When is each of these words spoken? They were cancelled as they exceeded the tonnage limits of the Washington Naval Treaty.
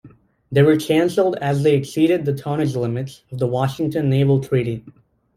They 0.51 0.63
were 0.63 0.77
cancelled 0.77 1.35
as 1.41 1.61
they 1.61 1.75
exceeded 1.75 2.25
the 2.25 2.33
tonnage 2.33 2.75
limits 2.75 3.21
of 3.31 3.37
the 3.37 3.45
Washington 3.45 4.09
Naval 4.09 4.39
Treaty. 4.41 4.83